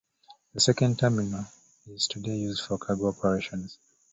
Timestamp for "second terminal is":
0.65-2.07